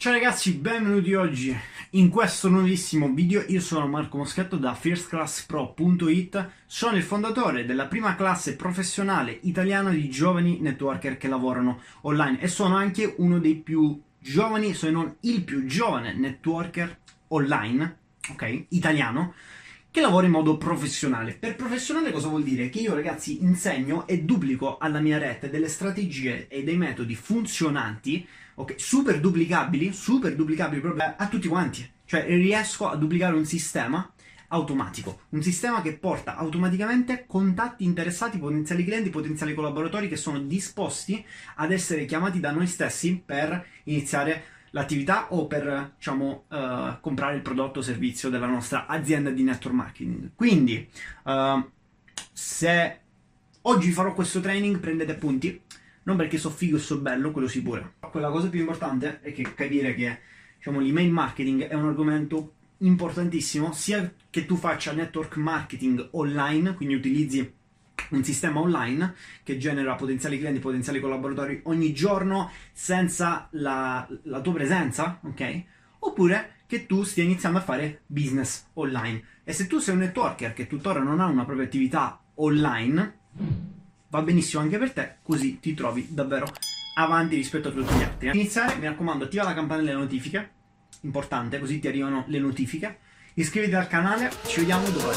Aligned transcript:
Ciao 0.00 0.12
ragazzi, 0.12 0.52
benvenuti 0.52 1.12
oggi 1.14 1.52
in 1.90 2.08
questo 2.08 2.48
nuovissimo 2.48 3.08
video. 3.08 3.44
Io 3.48 3.60
sono 3.60 3.88
Marco 3.88 4.18
Moschetto 4.18 4.54
da 4.54 4.72
firstclasspro.it. 4.72 6.50
Sono 6.66 6.96
il 6.96 7.02
fondatore 7.02 7.64
della 7.64 7.88
prima 7.88 8.14
classe 8.14 8.54
professionale 8.54 9.36
italiana 9.42 9.90
di 9.90 10.08
giovani 10.08 10.60
networker 10.60 11.16
che 11.16 11.26
lavorano 11.26 11.80
online 12.02 12.40
e 12.40 12.46
sono 12.46 12.76
anche 12.76 13.12
uno 13.16 13.40
dei 13.40 13.56
più 13.56 14.00
giovani, 14.20 14.72
se 14.72 14.92
non 14.92 15.16
il 15.22 15.42
più 15.42 15.66
giovane 15.66 16.14
networker 16.14 16.96
online, 17.26 17.96
ok, 18.30 18.66
italiano 18.68 19.34
che 19.90 20.00
lavora 20.00 20.26
in 20.26 20.32
modo 20.32 20.58
professionale. 20.58 21.32
Per 21.32 21.56
professionale 21.56 22.12
cosa 22.12 22.28
vuol 22.28 22.44
dire? 22.44 22.68
Che 22.68 22.78
io 22.78 22.94
ragazzi 22.94 23.42
insegno 23.42 24.06
e 24.06 24.22
duplico 24.22 24.78
alla 24.78 25.00
mia 25.00 25.18
rete 25.18 25.50
delle 25.50 25.66
strategie 25.66 26.46
e 26.46 26.62
dei 26.62 26.76
metodi 26.76 27.16
funzionanti, 27.16 28.24
ok, 28.58 28.74
super 28.76 29.20
duplicabili, 29.20 29.92
super 29.92 30.34
duplicabili 30.34 30.80
proprio 30.80 31.14
a 31.16 31.28
tutti 31.28 31.48
quanti. 31.48 31.88
Cioè 32.04 32.26
riesco 32.26 32.88
a 32.88 32.96
duplicare 32.96 33.36
un 33.36 33.44
sistema 33.44 34.10
automatico, 34.48 35.20
un 35.30 35.42
sistema 35.42 35.82
che 35.82 35.92
porta 35.94 36.36
automaticamente 36.36 37.24
contatti 37.26 37.84
interessati, 37.84 38.38
potenziali 38.38 38.84
clienti, 38.84 39.10
potenziali 39.10 39.54
collaboratori 39.54 40.08
che 40.08 40.16
sono 40.16 40.40
disposti 40.40 41.24
ad 41.56 41.70
essere 41.70 42.06
chiamati 42.06 42.40
da 42.40 42.50
noi 42.50 42.66
stessi 42.66 43.22
per 43.24 43.64
iniziare 43.84 44.44
l'attività 44.70 45.32
o 45.32 45.46
per 45.46 45.92
diciamo, 45.96 46.44
uh, 46.48 47.00
comprare 47.00 47.36
il 47.36 47.42
prodotto 47.42 47.78
o 47.78 47.82
servizio 47.82 48.28
della 48.28 48.46
nostra 48.46 48.86
azienda 48.86 49.30
di 49.30 49.42
network 49.42 49.76
marketing. 49.76 50.30
Quindi, 50.34 50.88
uh, 51.24 51.64
se 52.32 52.98
oggi 53.62 53.92
farò 53.92 54.14
questo 54.14 54.40
training, 54.40 54.78
prendete 54.78 55.12
appunti, 55.12 55.60
non 56.08 56.16
perché 56.16 56.38
so 56.38 56.48
figo 56.48 56.78
e 56.78 56.80
so 56.80 56.98
bello, 56.98 57.30
quello 57.32 57.48
sicuro. 57.48 57.96
Quella 58.00 58.30
cosa 58.30 58.48
più 58.48 58.60
importante 58.60 59.20
è 59.20 59.30
che 59.30 59.42
capire 59.54 59.94
che 59.94 60.20
diciamo, 60.56 60.80
l'email 60.80 61.12
marketing 61.12 61.66
è 61.66 61.74
un 61.74 61.84
argomento 61.84 62.54
importantissimo, 62.78 63.72
sia 63.74 64.10
che 64.30 64.46
tu 64.46 64.56
faccia 64.56 64.92
network 64.92 65.36
marketing 65.36 66.08
online, 66.12 66.74
quindi 66.74 66.94
utilizzi 66.94 67.52
un 68.10 68.24
sistema 68.24 68.58
online 68.58 69.14
che 69.42 69.58
genera 69.58 69.96
potenziali 69.96 70.38
clienti, 70.38 70.60
potenziali 70.60 70.98
collaboratori 70.98 71.60
ogni 71.64 71.92
giorno 71.92 72.50
senza 72.72 73.48
la, 73.50 74.08
la, 74.22 74.40
tua 74.40 74.54
presenza, 74.54 75.20
ok? 75.22 75.62
Oppure 75.98 76.54
che 76.66 76.86
tu 76.86 77.02
stia 77.02 77.24
iniziando 77.24 77.58
a 77.58 77.62
fare 77.62 78.00
business 78.06 78.68
online. 78.74 79.22
E 79.44 79.52
se 79.52 79.66
tu 79.66 79.78
sei 79.78 79.92
un 79.92 80.00
networker 80.00 80.54
che 80.54 80.66
tuttora 80.66 81.00
non 81.02 81.20
ha 81.20 81.26
una 81.26 81.44
propria 81.44 81.66
attività 81.66 82.18
online, 82.36 83.16
va 84.08 84.22
benissimo 84.22 84.62
anche 84.62 84.78
per 84.78 84.92
te, 84.92 85.16
così 85.22 85.60
ti 85.60 85.74
trovi 85.74 86.06
davvero 86.10 86.46
avanti 86.96 87.36
rispetto 87.36 87.68
a 87.68 87.72
tutti 87.72 87.94
gli 87.94 88.02
altri. 88.02 88.26
Per 88.26 88.34
iniziare, 88.34 88.76
mi 88.76 88.86
raccomando, 88.86 89.24
attiva 89.24 89.44
la 89.44 89.54
campanella 89.54 89.90
delle 89.90 90.02
notifiche, 90.02 90.50
importante, 91.02 91.58
così 91.58 91.78
ti 91.78 91.88
arrivano 91.88 92.24
le 92.28 92.38
notifiche. 92.38 92.98
Iscriviti 93.34 93.74
al 93.74 93.86
canale, 93.86 94.32
ci 94.46 94.60
vediamo 94.60 94.88
dopo 94.88 95.10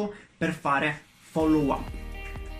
strumento 0.00 0.14
per 0.36 0.52
fare 0.52 1.00
follow 1.30 1.70
up. 1.70 1.90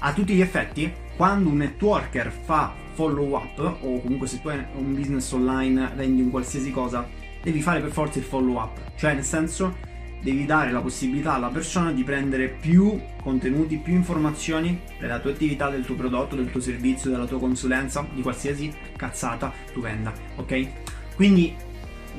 A 0.00 0.12
tutti 0.12 0.34
gli 0.34 0.40
effetti, 0.40 0.92
quando 1.16 1.48
un 1.48 1.56
networker 1.56 2.30
fa 2.30 2.74
follow 2.92 3.34
up, 3.34 3.58
o 3.58 4.00
comunque 4.00 4.26
se 4.26 4.40
tu 4.40 4.48
hai 4.48 4.62
un 4.74 4.94
business 4.94 5.30
online, 5.32 5.92
vendi 5.94 6.20
un 6.20 6.30
qualsiasi 6.30 6.70
cosa, 6.70 7.08
devi 7.42 7.60
fare 7.62 7.80
per 7.80 7.90
forza 7.90 8.18
il 8.18 8.24
follow 8.24 8.60
up, 8.60 8.78
cioè 8.96 9.14
nel 9.14 9.24
senso 9.24 9.88
devi 10.22 10.44
dare 10.44 10.70
la 10.70 10.80
possibilità 10.80 11.34
alla 11.34 11.48
persona 11.48 11.92
di 11.92 12.02
prendere 12.02 12.48
più 12.48 13.00
contenuti, 13.22 13.78
più 13.78 13.94
informazioni 13.94 14.80
della 14.98 15.18
tua 15.18 15.30
attività, 15.30 15.70
del 15.70 15.84
tuo 15.84 15.94
prodotto, 15.94 16.36
del 16.36 16.50
tuo 16.50 16.60
servizio, 16.60 17.10
della 17.10 17.24
tua 17.24 17.38
consulenza, 17.38 18.06
di 18.12 18.20
qualsiasi 18.20 18.70
cazzata 18.96 19.52
tu 19.72 19.80
venda, 19.80 20.12
ok? 20.36 20.68
Quindi 21.14 21.54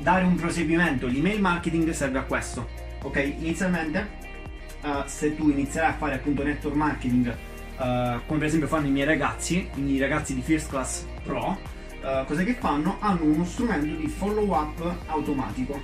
dare 0.00 0.24
un 0.24 0.34
proseguimento, 0.34 1.06
l'email 1.06 1.40
marketing 1.40 1.90
serve 1.90 2.18
a 2.18 2.22
questo, 2.22 2.68
ok? 3.02 3.34
Inizialmente 3.38 4.20
uh, 4.82 5.02
se 5.06 5.34
tu 5.34 5.48
inizierai 5.50 5.90
a 5.90 5.94
fare 5.94 6.14
appunto 6.14 6.42
network 6.42 6.74
marketing 6.74 7.26
uh, 7.28 8.20
come 8.26 8.38
per 8.38 8.44
esempio 8.44 8.68
fanno 8.68 8.86
i 8.86 8.90
miei 8.90 9.06
ragazzi, 9.06 9.68
i 9.74 9.98
ragazzi 9.98 10.34
di 10.34 10.42
First 10.42 10.68
Class 10.68 11.04
Pro, 11.22 11.58
uh, 12.02 12.24
cosa 12.26 12.42
che 12.42 12.54
fanno? 12.54 12.96
Hanno 13.00 13.24
uno 13.24 13.44
strumento 13.44 13.86
di 13.86 14.08
follow 14.08 14.52
up 14.52 14.96
automatico. 15.06 15.80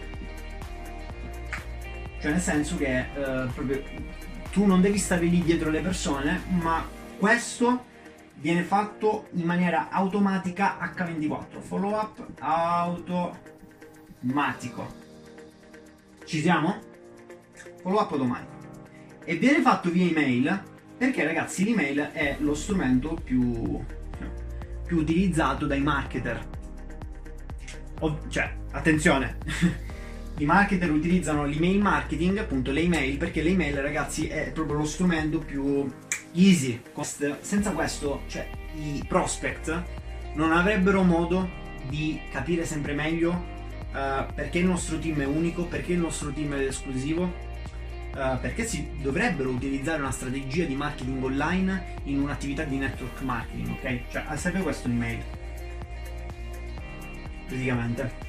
Cioè 2.20 2.32
nel 2.32 2.40
senso 2.40 2.76
che 2.76 3.06
proprio 3.54 3.80
tu 4.50 4.66
non 4.66 4.80
devi 4.80 4.98
stare 4.98 5.24
lì 5.26 5.40
dietro 5.40 5.70
le 5.70 5.80
persone, 5.80 6.42
ma 6.48 6.84
questo 7.16 7.84
viene 8.34 8.64
fatto 8.64 9.28
in 9.34 9.44
maniera 9.44 9.88
automatica 9.88 10.78
H24. 10.80 11.60
Follow 11.60 11.92
up 11.92 12.26
automatico. 12.40 13.46
Ci 16.24 16.40
siamo? 16.40 16.80
Follow 17.82 18.00
up 18.00 18.10
automatico 18.10 18.57
e 19.28 19.36
viene 19.36 19.60
fatto 19.60 19.90
via 19.90 20.06
email 20.06 20.62
perché 20.96 21.22
ragazzi 21.22 21.62
l'email 21.62 22.12
è 22.14 22.38
lo 22.40 22.54
strumento 22.54 23.12
più, 23.22 23.78
più 24.86 24.96
utilizzato 24.96 25.66
dai 25.66 25.82
marketer. 25.82 26.48
O, 28.00 28.20
cioè, 28.28 28.50
attenzione, 28.70 29.36
i 30.38 30.46
marketer 30.46 30.90
utilizzano 30.90 31.44
l'email 31.44 31.78
marketing, 31.78 32.38
appunto 32.38 32.70
le 32.70 32.80
email, 32.80 33.18
perché 33.18 33.42
l'email 33.42 33.76
ragazzi 33.82 34.28
è 34.28 34.50
proprio 34.50 34.78
lo 34.78 34.86
strumento 34.86 35.40
più 35.40 35.86
easy. 36.32 36.80
Senza 37.40 37.72
questo, 37.72 38.22
cioè, 38.28 38.48
i 38.76 39.04
prospect 39.06 39.82
non 40.36 40.52
avrebbero 40.52 41.02
modo 41.02 41.46
di 41.86 42.18
capire 42.30 42.64
sempre 42.64 42.94
meglio 42.94 43.32
uh, 43.92 44.32
perché 44.34 44.60
il 44.60 44.64
nostro 44.64 44.98
team 44.98 45.20
è 45.20 45.26
unico, 45.26 45.66
perché 45.66 45.92
il 45.92 45.98
nostro 45.98 46.32
team 46.32 46.54
è 46.54 46.60
esclusivo 46.60 47.47
uh, 48.14 48.40
perché 48.40 48.64
si 48.64 48.88
dovrebbero 49.00 49.50
utilizzare 49.50 50.00
una 50.00 50.10
strategia 50.10 50.64
di 50.64 50.74
marketing 50.74 51.22
online 51.22 51.96
in 52.04 52.20
un'attività 52.20 52.64
di 52.64 52.76
network 52.76 53.20
marketing, 53.20 53.70
ok? 53.70 54.00
Cioè, 54.10 54.36
serve 54.36 54.60
questo 54.60 54.88
email. 54.88 55.22
Praticamente. 57.46 58.26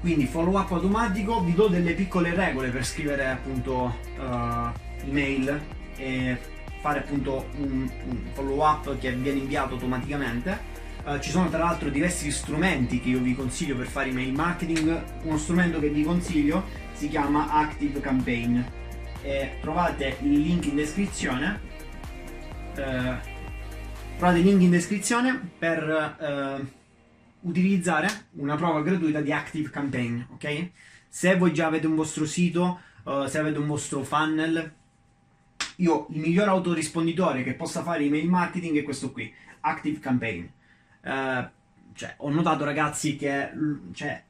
Quindi 0.00 0.26
follow 0.26 0.58
up 0.58 0.70
automatico, 0.72 1.40
vi 1.42 1.54
do 1.54 1.68
delle 1.68 1.94
piccole 1.94 2.34
regole 2.34 2.68
per 2.68 2.84
scrivere 2.84 3.26
appunto 3.26 3.98
uh, 4.18 4.70
email 5.04 5.60
e 5.96 6.38
fare 6.80 7.00
appunto 7.00 7.48
un, 7.56 7.90
un 8.06 8.18
follow 8.32 8.64
up 8.64 8.98
che 8.98 9.12
viene 9.12 9.38
inviato 9.40 9.74
automaticamente. 9.74 10.84
Uh, 11.06 11.20
ci 11.20 11.30
sono 11.30 11.48
tra 11.48 11.58
l'altro 11.58 11.88
diversi 11.88 12.32
strumenti 12.32 13.00
che 13.00 13.10
io 13.10 13.20
vi 13.20 13.36
consiglio 13.36 13.76
per 13.76 13.86
fare 13.86 14.08
email 14.08 14.32
marketing. 14.32 15.04
Uno 15.22 15.38
strumento 15.38 15.78
che 15.78 15.88
vi 15.88 16.02
consiglio 16.02 16.64
si 16.94 17.08
chiama 17.08 17.48
Active 17.52 18.00
Campaign. 18.00 18.60
E 19.22 19.58
trovate 19.60 20.16
il 20.22 20.40
link 20.40 20.66
in 20.66 20.74
descrizione. 20.74 21.60
Eh, 22.74 23.14
trovate 24.16 24.38
il 24.38 24.44
link 24.44 24.62
in 24.62 24.70
descrizione 24.70 25.48
per 25.56 26.16
eh, 26.20 26.74
utilizzare 27.46 28.08
una 28.32 28.56
prova 28.56 28.82
gratuita 28.82 29.20
di 29.20 29.32
Active 29.32 29.70
Campaign 29.70 30.20
ok? 30.32 30.70
Se 31.08 31.36
voi 31.36 31.52
già 31.52 31.66
avete 31.66 31.86
un 31.86 31.94
vostro 31.94 32.26
sito 32.26 32.80
uh, 33.04 33.26
se 33.26 33.38
avete 33.38 33.58
un 33.58 33.66
vostro 33.66 34.02
funnel 34.02 34.72
io 35.76 36.06
il 36.10 36.18
miglior 36.18 36.48
autorisponditore 36.48 37.42
che 37.42 37.54
possa 37.54 37.82
fare 37.82 38.04
email 38.04 38.28
marketing 38.28 38.78
è 38.78 38.82
questo 38.82 39.12
qui 39.12 39.32
Active 39.60 39.98
Campaign 40.00 40.46
uh, 41.06 41.48
cioè, 41.94 42.14
ho 42.18 42.30
notato 42.30 42.64
ragazzi 42.64 43.16
che 43.16 43.50
cioè, 43.92 44.22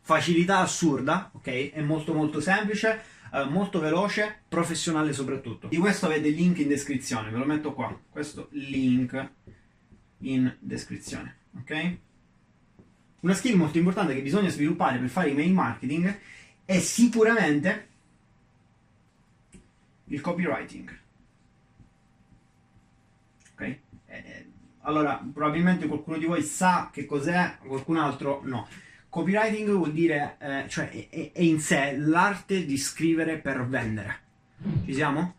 facilità 0.00 0.58
assurda 0.58 1.30
ok 1.34 1.72
è 1.72 1.80
molto 1.82 2.14
molto 2.14 2.40
semplice 2.40 3.18
eh, 3.32 3.44
molto 3.44 3.78
veloce, 3.78 4.40
professionale 4.48 5.12
soprattutto. 5.12 5.68
Di 5.68 5.76
questo 5.76 6.06
avete 6.06 6.28
il 6.28 6.34
link 6.34 6.58
in 6.58 6.68
descrizione, 6.68 7.30
ve 7.30 7.38
lo 7.38 7.44
metto 7.44 7.72
qua, 7.72 7.96
questo 8.10 8.48
link 8.52 9.30
in 10.18 10.52
descrizione, 10.58 11.36
ok? 11.60 11.96
Una 13.20 13.34
skill 13.34 13.56
molto 13.56 13.78
importante 13.78 14.14
che 14.14 14.22
bisogna 14.22 14.48
sviluppare 14.48 14.98
per 14.98 15.08
fare 15.08 15.30
email 15.30 15.52
marketing 15.52 16.18
è 16.64 16.80
sicuramente 16.80 17.88
il 20.06 20.20
copywriting. 20.20 20.98
Ok? 23.52 23.78
Allora, 24.82 25.22
probabilmente 25.32 25.86
qualcuno 25.86 26.16
di 26.16 26.24
voi 26.24 26.42
sa 26.42 26.90
che 26.92 27.04
cos'è, 27.04 27.56
qualcun 27.64 27.96
altro 27.96 28.40
no. 28.44 28.66
Copywriting 29.08 29.70
vuol 29.70 29.92
dire, 29.92 30.36
eh, 30.38 30.64
cioè 30.68 31.08
è, 31.10 31.32
è, 31.32 31.40
in 31.42 31.60
sé 31.60 31.96
l'arte 31.98 32.64
di 32.64 32.76
scrivere 32.78 33.38
per 33.38 33.66
vendere. 33.66 34.18
Ci 34.84 34.94
siamo? 34.94 35.34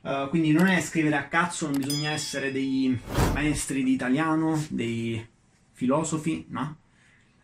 Uh, 0.00 0.28
quindi 0.30 0.50
non 0.50 0.66
è 0.66 0.80
scrivere 0.80 1.16
a 1.16 1.28
cazzo, 1.28 1.68
non 1.68 1.78
bisogna 1.78 2.10
essere 2.10 2.50
dei 2.50 2.98
maestri 3.34 3.84
di 3.84 3.92
italiano, 3.92 4.60
dei 4.68 5.24
filosofi, 5.72 6.46
no? 6.48 6.76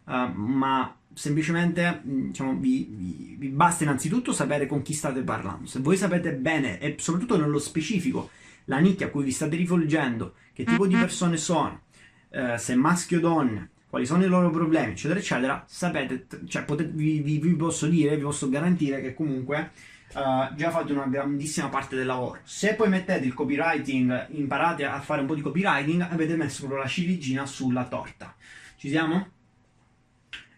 Uh, 0.04 0.32
ma 0.34 0.96
semplicemente 1.12 2.00
diciamo, 2.02 2.54
vi, 2.54 2.88
vi, 2.90 3.36
vi, 3.38 3.48
basta 3.48 3.84
innanzitutto 3.84 4.32
sapere 4.32 4.66
con 4.66 4.82
chi 4.82 4.92
state 4.92 5.20
parlando. 5.20 5.66
Se 5.66 5.80
voi 5.80 5.96
sapete 5.96 6.32
bene 6.32 6.80
e 6.80 6.96
soprattutto 6.98 7.36
nello 7.36 7.58
specifico 7.58 8.30
la 8.68 8.78
nicchia 8.78 9.06
a 9.06 9.10
cui 9.10 9.24
vi 9.24 9.32
state 9.32 9.56
rivolgendo, 9.56 10.34
che 10.52 10.64
tipo 10.64 10.86
di 10.86 10.94
persone 10.94 11.36
sono, 11.36 11.82
uh, 12.30 12.56
se 12.56 12.74
maschio 12.74 13.18
o 13.18 13.20
donne, 13.20 13.70
quali 13.88 14.04
sono 14.04 14.24
i 14.24 14.28
loro 14.28 14.50
problemi, 14.50 14.92
eccetera, 14.92 15.18
eccetera, 15.18 15.64
sapete, 15.66 16.26
cioè 16.46 16.64
potete, 16.64 16.90
vi, 16.92 17.20
vi, 17.20 17.38
vi 17.38 17.54
posso 17.54 17.86
dire, 17.86 18.16
vi 18.16 18.22
posso 18.22 18.48
garantire 18.50 19.00
che 19.00 19.14
comunque 19.14 19.70
uh, 20.12 20.54
già 20.54 20.70
fate 20.70 20.92
una 20.92 21.06
grandissima 21.06 21.68
parte 21.68 21.96
del 21.96 22.06
lavoro. 22.06 22.40
Se 22.44 22.74
poi 22.74 22.90
mettete 22.90 23.24
il 23.24 23.32
copywriting, 23.32 24.28
imparate 24.30 24.84
a 24.84 25.00
fare 25.00 25.22
un 25.22 25.26
po' 25.26 25.34
di 25.34 25.40
copywriting, 25.40 26.02
avete 26.02 26.36
messo 26.36 26.58
proprio 26.60 26.82
la 26.82 26.88
ciliegina 26.88 27.46
sulla 27.46 27.86
torta. 27.86 28.34
Ci 28.76 28.90
siamo? 28.90 29.30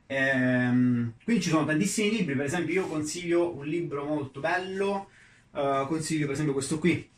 Ehm, 0.06 1.12
quindi 1.22 1.40
ci 1.40 1.50
sono 1.50 1.64
tantissimi 1.64 2.10
libri, 2.10 2.34
per 2.34 2.46
esempio 2.46 2.74
io 2.74 2.86
consiglio 2.88 3.54
un 3.54 3.64
libro 3.64 4.04
molto 4.04 4.40
bello, 4.40 5.08
uh, 5.52 5.86
consiglio 5.86 6.24
per 6.24 6.34
esempio 6.34 6.52
questo 6.52 6.80
qui, 6.80 7.08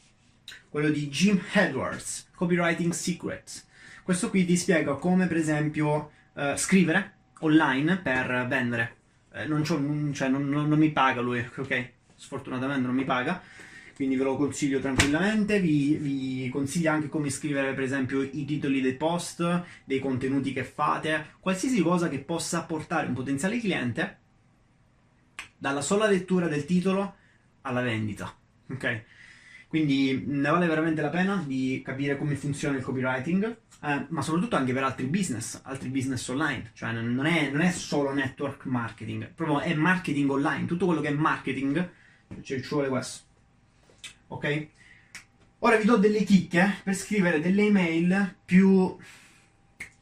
quello 0.68 0.88
di 0.90 1.08
Jim 1.08 1.40
Edwards, 1.52 2.28
Copywriting 2.34 2.92
Secrets. 2.92 3.66
Questo 4.02 4.30
qui 4.30 4.44
ti 4.44 4.56
spiega 4.56 4.94
come 4.94 5.26
per 5.26 5.36
esempio 5.36 6.10
uh, 6.32 6.56
scrivere 6.56 7.12
online 7.40 7.98
per 7.98 8.46
vendere. 8.48 8.96
Eh, 9.32 9.46
non, 9.46 9.64
cioè, 9.64 9.78
non, 9.78 10.48
non, 10.48 10.68
non 10.68 10.78
mi 10.78 10.90
paga 10.90 11.20
lui, 11.20 11.46
ok? 11.56 11.90
sfortunatamente 12.22 12.86
non 12.86 12.94
mi 12.94 13.04
paga, 13.04 13.42
quindi 13.96 14.14
ve 14.14 14.22
lo 14.22 14.36
consiglio 14.36 14.78
tranquillamente. 14.78 15.58
Vi, 15.58 15.96
vi 15.96 16.48
consiglio 16.50 16.90
anche 16.90 17.08
come 17.08 17.30
scrivere, 17.30 17.74
per 17.74 17.82
esempio, 17.82 18.22
i 18.22 18.44
titoli 18.44 18.80
dei 18.80 18.94
post, 18.94 19.64
dei 19.84 19.98
contenuti 19.98 20.52
che 20.52 20.64
fate, 20.64 21.34
qualsiasi 21.40 21.82
cosa 21.82 22.08
che 22.08 22.20
possa 22.20 22.62
portare 22.62 23.08
un 23.08 23.14
potenziale 23.14 23.58
cliente 23.58 24.18
dalla 25.58 25.82
sola 25.82 26.06
lettura 26.06 26.46
del 26.46 26.64
titolo 26.64 27.14
alla 27.62 27.82
vendita. 27.82 28.34
Ok? 28.70 29.02
Quindi 29.72 30.24
ne 30.26 30.50
vale 30.50 30.66
veramente 30.66 31.00
la 31.00 31.08
pena 31.08 31.42
di 31.46 31.80
capire 31.82 32.18
come 32.18 32.34
funziona 32.34 32.76
il 32.76 32.84
copywriting, 32.84 33.56
eh, 33.82 34.04
ma 34.10 34.20
soprattutto 34.20 34.54
anche 34.54 34.74
per 34.74 34.84
altri 34.84 35.06
business, 35.06 35.62
altri 35.62 35.88
business 35.88 36.28
online. 36.28 36.72
Cioè 36.74 36.92
non 36.92 37.24
è, 37.24 37.48
non 37.48 37.62
è 37.62 37.70
solo 37.70 38.12
network 38.12 38.66
marketing, 38.66 39.32
proprio 39.32 39.60
è 39.60 39.72
marketing 39.72 40.28
online. 40.28 40.66
Tutto 40.66 40.84
quello 40.84 41.00
che 41.00 41.08
è 41.08 41.12
marketing 41.12 41.90
cioè, 42.42 42.60
ci 42.60 42.68
vuole 42.68 42.88
questo. 42.88 43.24
Ok? 44.26 44.66
Ora 45.60 45.76
vi 45.76 45.86
do 45.86 45.96
delle 45.96 46.22
chicche 46.24 46.80
per 46.84 46.94
scrivere 46.94 47.40
delle 47.40 47.62
email 47.62 48.34
più 48.44 48.94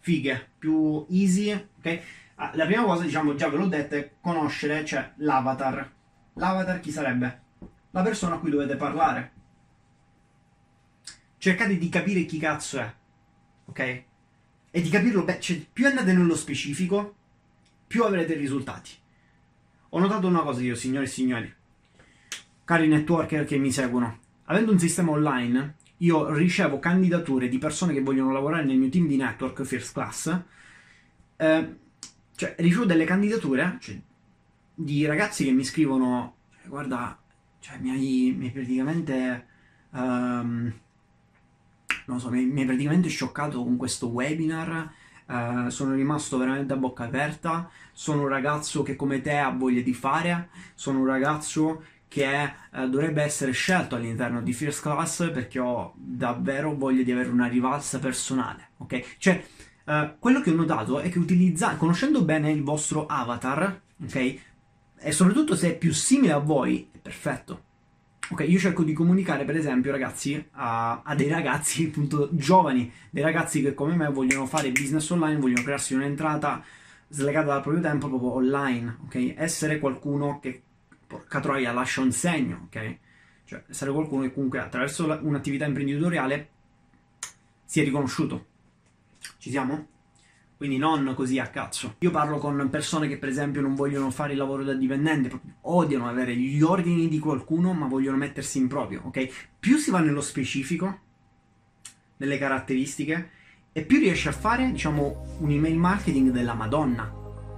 fighe, 0.00 0.48
più 0.58 1.06
easy, 1.10 1.52
ok? 1.52 2.00
Ah, 2.34 2.50
la 2.54 2.66
prima 2.66 2.82
cosa, 2.82 3.04
diciamo, 3.04 3.36
già 3.36 3.48
ve 3.48 3.56
l'ho 3.56 3.68
detto, 3.68 3.94
è 3.94 4.10
conoscere, 4.20 4.84
cioè, 4.84 5.12
l'avatar. 5.18 5.88
L'avatar 6.34 6.80
chi 6.80 6.90
sarebbe? 6.90 7.40
La 7.92 8.02
persona 8.02 8.34
a 8.34 8.38
cui 8.38 8.50
dovete 8.50 8.74
parlare. 8.74 9.38
Cercate 11.40 11.78
di 11.78 11.88
capire 11.88 12.26
chi 12.26 12.38
cazzo 12.38 12.78
è, 12.78 12.94
ok? 13.64 14.02
E 14.70 14.80
di 14.80 14.90
capirlo, 14.90 15.24
beh, 15.24 15.40
cioè, 15.40 15.64
più 15.72 15.86
andate 15.86 16.12
nello 16.12 16.36
specifico, 16.36 17.16
più 17.86 18.04
avrete 18.04 18.34
risultati. 18.34 18.90
Ho 19.88 19.98
notato 19.98 20.26
una 20.26 20.42
cosa 20.42 20.60
io, 20.60 20.74
signori 20.74 21.06
e 21.06 21.08
signori 21.08 21.54
cari 22.70 22.86
networker 22.86 23.44
che 23.44 23.58
mi 23.58 23.72
seguono, 23.72 24.18
avendo 24.44 24.70
un 24.70 24.78
sistema 24.78 25.10
online, 25.10 25.74
io 25.98 26.32
ricevo 26.32 26.78
candidature 26.78 27.48
di 27.48 27.58
persone 27.58 27.92
che 27.92 28.00
vogliono 28.00 28.30
lavorare 28.30 28.62
nel 28.62 28.76
mio 28.76 28.88
team 28.88 29.08
di 29.08 29.16
network 29.16 29.64
First 29.64 29.92
Class. 29.92 30.40
Eh, 31.34 31.76
cioè, 32.36 32.54
ricevo 32.58 32.84
delle 32.84 33.04
candidature 33.04 33.76
cioè, 33.80 34.00
di 34.72 35.04
ragazzi 35.04 35.44
che 35.44 35.50
mi 35.50 35.64
scrivono: 35.64 36.36
Guarda, 36.64 37.20
cioè, 37.58 37.78
mi, 37.78 37.90
hai, 37.90 38.36
mi 38.38 38.44
hai 38.46 38.52
praticamente. 38.52 39.46
Um, 39.90 40.72
non 42.10 42.20
so, 42.20 42.30
mi, 42.30 42.44
mi 42.44 42.60
hai 42.60 42.66
praticamente 42.66 43.08
scioccato 43.08 43.62
con 43.62 43.76
questo 43.76 44.08
webinar. 44.08 44.92
Uh, 45.26 45.68
sono 45.68 45.94
rimasto 45.94 46.36
veramente 46.38 46.72
a 46.72 46.76
bocca 46.76 47.04
aperta. 47.04 47.70
Sono 47.92 48.22
un 48.22 48.28
ragazzo 48.28 48.82
che 48.82 48.96
come 48.96 49.20
te 49.20 49.38
ha 49.38 49.50
voglia 49.50 49.80
di 49.80 49.94
fare. 49.94 50.48
Sono 50.74 50.98
un 50.98 51.06
ragazzo 51.06 51.82
che 52.10 52.42
eh, 52.42 52.88
dovrebbe 52.88 53.22
essere 53.22 53.52
scelto 53.52 53.94
all'interno 53.94 54.42
di 54.42 54.52
First 54.52 54.82
Class 54.82 55.30
perché 55.30 55.60
ho 55.60 55.92
davvero 55.94 56.74
voglia 56.74 57.04
di 57.04 57.12
avere 57.12 57.28
una 57.28 57.46
rivalsa 57.46 58.00
personale, 58.00 58.70
ok? 58.78 59.14
Cioè, 59.16 59.44
eh, 59.84 60.14
quello 60.18 60.40
che 60.40 60.50
ho 60.50 60.54
notato 60.54 60.98
è 60.98 61.08
che 61.08 61.20
utilizzando, 61.20 61.76
conoscendo 61.76 62.24
bene 62.24 62.50
il 62.50 62.64
vostro 62.64 63.06
avatar, 63.06 63.80
ok? 64.02 64.40
E 64.98 65.12
soprattutto 65.12 65.54
se 65.54 65.68
è 65.68 65.78
più 65.78 65.92
simile 65.92 66.32
a 66.32 66.38
voi, 66.38 66.88
è 66.90 66.98
perfetto. 66.98 67.68
Ok, 68.30 68.44
io 68.48 68.60
cerco 68.60 68.84
di 68.84 68.92
comunicare, 68.92 69.44
per 69.44 69.56
esempio, 69.56 69.90
ragazzi, 69.90 70.48
a, 70.52 71.02
a, 71.02 71.14
dei 71.16 71.28
ragazzi 71.28 71.86
appunto 71.90 72.28
giovani, 72.30 72.90
dei 73.10 73.24
ragazzi 73.24 73.60
che 73.60 73.74
come 73.74 73.96
me 73.96 74.08
vogliono 74.08 74.46
fare 74.46 74.70
business 74.70 75.10
online, 75.10 75.40
vogliono 75.40 75.64
crearsi 75.64 75.94
un'entrata 75.94 76.62
slegata 77.08 77.46
dal 77.46 77.60
proprio 77.60 77.82
tempo 77.82 78.08
proprio 78.08 78.34
online, 78.34 78.98
ok? 79.04 79.34
Essere 79.36 79.80
qualcuno 79.80 80.38
che 80.38 80.62
porca 81.08 81.40
troia, 81.40 81.72
lascia 81.72 82.02
un 82.02 82.12
segno, 82.12 82.66
ok? 82.66 82.96
Cioè, 83.46 83.64
essere 83.68 83.90
qualcuno 83.90 84.22
che 84.22 84.32
comunque 84.32 84.60
attraverso 84.60 85.18
un'attività 85.22 85.64
imprenditoriale 85.64 86.48
si 87.64 87.80
è 87.80 87.84
riconosciuto. 87.84 88.46
Ci 89.38 89.50
siamo? 89.50 89.86
Quindi 90.60 90.76
non 90.76 91.14
così 91.16 91.38
a 91.38 91.46
cazzo. 91.46 91.94
Io 92.00 92.10
parlo 92.10 92.36
con 92.36 92.68
persone 92.68 93.08
che 93.08 93.16
per 93.16 93.30
esempio 93.30 93.62
non 93.62 93.74
vogliono 93.74 94.10
fare 94.10 94.32
il 94.32 94.38
lavoro 94.38 94.62
da 94.62 94.74
dipendente, 94.74 95.40
odiano 95.62 96.06
avere 96.06 96.36
gli 96.36 96.60
ordini 96.60 97.08
di 97.08 97.18
qualcuno, 97.18 97.72
ma 97.72 97.86
vogliono 97.86 98.18
mettersi 98.18 98.58
in 98.58 98.68
proprio, 98.68 99.00
ok? 99.06 99.48
Più 99.58 99.78
si 99.78 99.90
va 99.90 100.00
nello 100.00 100.20
specifico, 100.20 100.98
nelle 102.18 102.36
caratteristiche, 102.36 103.30
e 103.72 103.80
più 103.86 104.00
riesce 104.00 104.28
a 104.28 104.32
fare, 104.32 104.70
diciamo, 104.70 105.38
un 105.38 105.50
email 105.50 105.78
marketing 105.78 106.28
della 106.28 106.52
Madonna. 106.52 107.10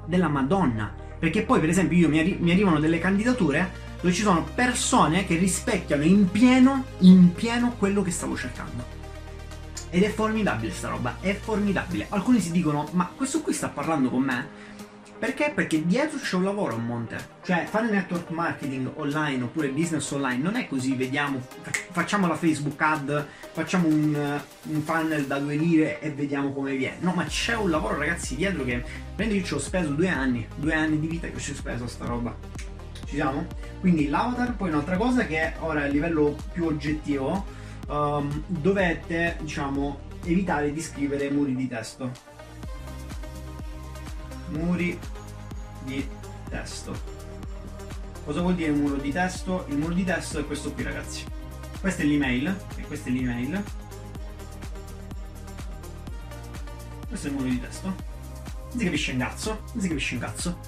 Della 0.07 0.29
Madonna 0.29 0.95
perché 1.23 1.43
poi, 1.43 1.59
per 1.59 1.69
esempio, 1.69 1.97
io 1.97 2.09
mi, 2.09 2.19
arri- 2.19 2.39
mi 2.41 2.51
arrivano 2.51 2.81
delle 2.81 2.99
candidature 2.99 3.71
dove 4.01 4.13
ci 4.13 4.23
sono 4.23 4.45
persone 4.55 5.25
che 5.25 5.37
rispecchiano 5.37 6.03
in 6.05 6.29
pieno, 6.31 6.85
in 6.99 7.33
pieno 7.33 7.75
quello 7.79 8.03
che 8.03 8.13
stavo 8.13 8.37
cercando. 8.37 8.85
Ed 9.95 10.05
è 10.05 10.09
formidabile 10.09 10.73
sta 10.73 10.89
roba, 10.89 11.19
è 11.21 11.35
formidabile. 11.35 12.07
Alcuni 12.09 12.41
si 12.41 12.51
dicono, 12.51 12.89
ma 12.93 13.13
questo 13.15 13.43
qui 13.43 13.53
sta 13.53 13.69
parlando 13.69 14.09
con 14.09 14.23
me? 14.23 14.49
Perché? 15.19 15.53
Perché 15.55 15.85
dietro 15.85 16.19
c'è 16.19 16.37
un 16.37 16.45
lavoro 16.45 16.77
a 16.77 16.79
monte. 16.79 17.19
Cioè, 17.45 17.67
fare 17.69 17.91
network 17.91 18.31
marketing 18.31 18.91
online 18.95 19.43
oppure 19.43 19.69
business 19.69 20.11
online 20.13 20.43
non 20.43 20.57
è 20.57 20.67
così, 20.67 20.95
vediamo, 20.95 21.43
facciamo 21.91 22.27
la 22.27 22.37
Facebook 22.37 22.81
ad, 22.81 23.27
facciamo 23.53 23.87
un, 23.87 24.41
un 24.63 24.81
funnel 24.81 25.27
da 25.27 25.39
due 25.39 25.57
lire 25.57 26.01
e 26.01 26.11
vediamo 26.11 26.55
come 26.55 26.75
viene. 26.75 26.97
No, 27.01 27.13
ma 27.13 27.27
c'è 27.27 27.55
un 27.55 27.69
lavoro, 27.69 27.99
ragazzi, 27.99 28.35
dietro 28.35 28.65
che 28.65 28.83
prendi 29.15 29.37
io 29.37 29.45
ci 29.45 29.53
ho 29.53 29.59
speso 29.59 29.91
due 29.91 30.09
anni, 30.09 30.49
due 30.57 30.73
anni 30.73 30.99
di 31.01 31.07
vita 31.07 31.29
che 31.29 31.39
ci 31.39 31.51
ho 31.51 31.55
speso 31.55 31.87
sta 31.87 32.07
roba. 32.07 32.35
Ci 33.05 33.17
siamo? 33.17 33.47
Quindi 33.81 34.09
l'avatar, 34.09 34.57
poi 34.57 34.71
un'altra 34.71 34.97
cosa 34.97 35.27
che 35.27 35.53
ora 35.59 35.83
a 35.83 35.87
livello 35.87 36.35
più 36.51 36.65
oggettivo, 36.65 37.61
um, 37.93 38.43
dovete, 38.47 39.37
diciamo, 39.41 40.01
evitare 40.25 40.73
di 40.73 40.81
scrivere 40.81 41.31
muri 41.31 41.55
di 41.55 41.69
testo. 41.69 42.11
Muri 44.49 44.99
di 45.85 46.09
testo. 46.49 47.11
Cosa 48.25 48.41
vuol 48.41 48.55
dire 48.55 48.71
muro 48.71 48.97
di 48.97 49.13
testo? 49.13 49.67
Il 49.69 49.77
muro 49.77 49.95
di 49.95 50.05
testo 50.05 50.39
è 50.39 50.47
questo 50.47 50.73
qui 50.73 50.83
ragazzi. 50.83 51.25
Questa 51.81 52.03
è 52.03 52.07
l'email, 52.07 52.57
e 52.77 52.83
questa 52.83 53.09
è 53.09 53.13
l'email. 53.13 53.63
Questo 57.09 57.27
è 57.27 57.31
il 57.31 57.37
muro 57.37 57.49
di 57.49 57.61
testo. 57.61 57.87
Non 57.87 58.79
si 58.79 58.85
capisce 58.85 59.13
un 59.13 59.19
cazzo, 59.19 59.63
non 59.73 59.83
si 59.83 59.89
capisce 59.89 60.15
un 60.15 60.21
cazzo. 60.21 60.59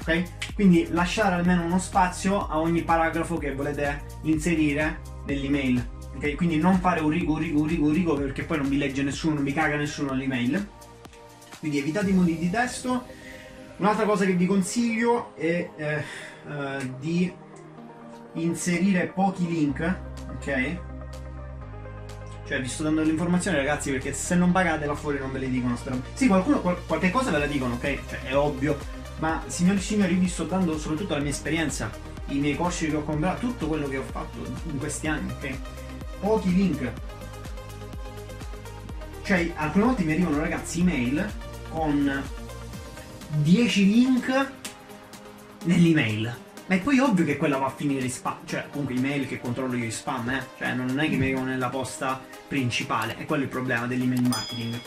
Ok? 0.00 0.54
Quindi 0.54 0.88
lasciare 0.90 1.34
almeno 1.34 1.64
uno 1.64 1.78
spazio 1.78 2.48
a 2.48 2.58
ogni 2.58 2.82
paragrafo 2.82 3.36
che 3.36 3.54
volete 3.54 4.04
inserire 4.22 5.00
nell'email. 5.26 5.96
Ok? 6.18 6.34
Quindi 6.36 6.58
non 6.58 6.78
fare 6.80 7.00
un 7.00 7.10
rigo, 7.10 7.32
un 7.32 7.38
rigo, 7.38 7.60
un 7.60 7.66
rigo, 7.66 7.86
un 7.86 7.92
rigo 7.92 8.16
perché 8.16 8.44
poi 8.44 8.58
non 8.58 8.68
vi 8.68 8.76
legge 8.76 9.02
nessuno, 9.02 9.34
non 9.34 9.44
vi 9.44 9.52
caga 9.52 9.76
nessuno 9.76 10.12
l'email. 10.12 10.68
Quindi 11.58 11.78
evitate 11.78 12.10
i 12.10 12.12
modi 12.12 12.36
di 12.36 12.50
testo 12.50 13.04
Un'altra 13.78 14.04
cosa 14.06 14.24
che 14.24 14.32
vi 14.32 14.46
consiglio 14.46 15.36
è 15.36 15.70
eh, 15.76 16.04
eh, 16.48 16.94
di 16.98 17.32
inserire 18.34 19.06
pochi 19.06 19.46
link, 19.46 19.96
ok? 20.30 20.78
Cioè 22.44 22.60
vi 22.60 22.66
sto 22.66 22.82
dando 22.82 23.02
l'informazione 23.02 23.58
ragazzi 23.58 23.92
perché 23.92 24.12
se 24.12 24.34
non 24.34 24.50
pagate 24.50 24.84
là 24.84 24.96
fuori 24.96 25.18
non 25.20 25.30
ve 25.30 25.38
le 25.38 25.48
dicono 25.48 25.76
spero. 25.76 26.02
Sì, 26.14 26.26
qualcuno, 26.26 26.60
qual- 26.60 26.84
qualche 26.86 27.10
cosa 27.10 27.30
ve 27.30 27.38
la 27.38 27.46
dicono, 27.46 27.74
ok? 27.74 27.98
Cioè 28.08 28.22
è 28.24 28.36
ovvio. 28.36 28.76
Ma 29.20 29.44
signori 29.46 29.78
e 29.78 29.82
signori 29.82 30.14
vi 30.14 30.28
sto 30.28 30.44
dando 30.44 30.76
soprattutto 30.76 31.14
la 31.14 31.20
mia 31.20 31.30
esperienza. 31.30 31.90
i 32.30 32.38
miei 32.38 32.56
corsi 32.56 32.88
che 32.88 32.96
ho 32.96 33.04
comprato, 33.04 33.46
tutto 33.46 33.68
quello 33.68 33.88
che 33.88 33.96
ho 33.96 34.02
fatto 34.02 34.44
in 34.70 34.78
questi 34.78 35.06
anni, 35.06 35.32
ok? 35.32 35.56
Pochi 36.20 36.54
link. 36.54 36.92
Cioè, 39.22 39.52
alcune 39.56 39.84
volte 39.84 40.04
mi 40.04 40.12
arrivano 40.12 40.38
ragazzi 40.38 40.80
email 40.80 41.30
con 41.68 42.22
10 43.42 43.86
link 43.86 44.50
nell'email. 45.64 46.36
Ma 46.66 46.74
è 46.74 46.80
poi 46.80 46.98
ovvio 46.98 47.24
che 47.24 47.36
quella 47.38 47.56
va 47.56 47.66
a 47.66 47.70
finire 47.70 48.04
in 48.04 48.10
spam, 48.10 48.38
cioè 48.44 48.66
comunque 48.70 48.94
email 48.94 49.26
che 49.26 49.40
controllo 49.40 49.74
io 49.74 49.84
in 49.84 49.92
spam, 49.92 50.28
eh? 50.28 50.46
Cioè 50.58 50.74
non 50.74 51.00
è 51.00 51.08
che 51.08 51.16
mi 51.16 51.24
arrivano 51.24 51.46
nella 51.46 51.70
posta 51.70 52.20
principale, 52.46 53.16
è 53.16 53.24
quello 53.24 53.44
il 53.44 53.48
problema 53.48 53.86
dell'email 53.86 54.22
marketing. 54.22 54.78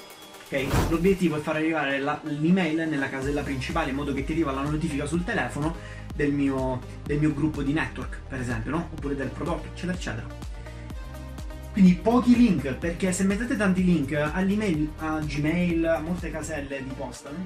Okay? 0.45 0.67
L'obiettivo 0.89 1.37
è 1.37 1.39
far 1.39 1.55
arrivare 1.55 1.97
la, 1.99 2.19
l'email 2.23 2.87
nella 2.87 3.09
casella 3.09 3.41
principale 3.41 3.89
in 3.89 3.95
modo 3.95 4.13
che 4.13 4.23
ti 4.23 4.33
arriva 4.33 4.51
la 4.51 4.61
notifica 4.61 5.05
sul 5.05 5.23
telefono 5.23 5.75
del 6.13 6.31
mio, 6.33 6.81
del 7.03 7.17
mio 7.17 7.33
gruppo 7.33 7.63
di 7.63 7.73
network, 7.73 8.21
per 8.27 8.39
esempio, 8.39 8.71
no? 8.71 8.89
Oppure 8.93 9.15
del 9.15 9.29
prodotto, 9.29 9.67
eccetera, 9.67 9.93
eccetera. 9.93 10.40
Quindi 11.71 11.93
pochi 11.95 12.35
link, 12.35 12.73
perché 12.73 13.13
se 13.13 13.23
mettete 13.23 13.55
tanti 13.55 13.83
link 13.83 14.11
all'email, 14.11 14.91
a 14.97 15.19
Gmail, 15.19 15.85
a 15.85 15.99
molte 15.99 16.29
caselle 16.29 16.83
di 16.83 16.91
posta. 16.95 17.29
No? 17.29 17.45